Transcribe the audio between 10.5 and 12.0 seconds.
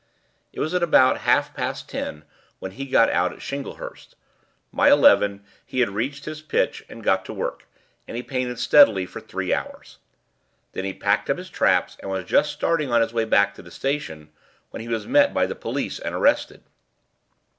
Then he packed up his traps,